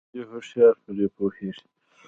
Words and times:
يوازې 0.17 0.25
هوښيار 0.31 0.73
پري 0.83 1.05
پوهيږي 1.15 1.67